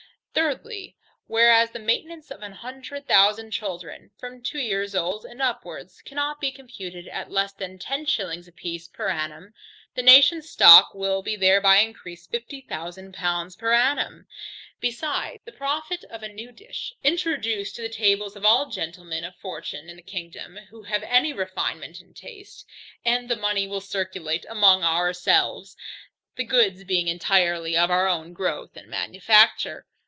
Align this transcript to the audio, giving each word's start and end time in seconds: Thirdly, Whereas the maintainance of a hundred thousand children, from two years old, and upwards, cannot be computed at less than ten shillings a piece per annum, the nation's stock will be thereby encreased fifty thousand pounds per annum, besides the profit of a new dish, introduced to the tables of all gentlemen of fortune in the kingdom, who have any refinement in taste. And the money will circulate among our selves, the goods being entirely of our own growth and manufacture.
Thirdly, 0.33 0.95
Whereas 1.27 1.71
the 1.71 1.79
maintainance 1.79 2.31
of 2.31 2.41
a 2.41 2.53
hundred 2.53 3.05
thousand 3.05 3.51
children, 3.51 4.11
from 4.17 4.41
two 4.41 4.59
years 4.59 4.95
old, 4.95 5.25
and 5.25 5.41
upwards, 5.41 6.01
cannot 6.01 6.39
be 6.39 6.53
computed 6.53 7.05
at 7.09 7.29
less 7.29 7.51
than 7.51 7.77
ten 7.77 8.05
shillings 8.05 8.47
a 8.47 8.53
piece 8.53 8.87
per 8.87 9.09
annum, 9.09 9.53
the 9.93 10.01
nation's 10.01 10.49
stock 10.49 10.93
will 10.95 11.21
be 11.21 11.35
thereby 11.35 11.79
encreased 11.79 12.31
fifty 12.31 12.61
thousand 12.61 13.13
pounds 13.13 13.57
per 13.57 13.73
annum, 13.73 14.25
besides 14.79 15.43
the 15.43 15.51
profit 15.51 16.05
of 16.05 16.23
a 16.23 16.29
new 16.29 16.53
dish, 16.53 16.93
introduced 17.03 17.75
to 17.75 17.81
the 17.81 17.89
tables 17.89 18.37
of 18.37 18.45
all 18.45 18.69
gentlemen 18.69 19.25
of 19.25 19.35
fortune 19.35 19.89
in 19.89 19.97
the 19.97 20.01
kingdom, 20.01 20.57
who 20.69 20.83
have 20.83 21.03
any 21.03 21.33
refinement 21.33 21.99
in 21.99 22.13
taste. 22.13 22.65
And 23.03 23.27
the 23.27 23.35
money 23.35 23.67
will 23.67 23.81
circulate 23.81 24.45
among 24.49 24.81
our 24.81 25.11
selves, 25.11 25.75
the 26.37 26.45
goods 26.45 26.85
being 26.85 27.09
entirely 27.09 27.75
of 27.75 27.91
our 27.91 28.07
own 28.07 28.31
growth 28.31 28.77
and 28.77 28.87
manufacture. 28.87 29.85